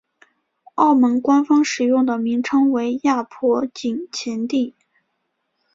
[0.73, 4.73] 澳门官方使用的名称为亚婆井前地。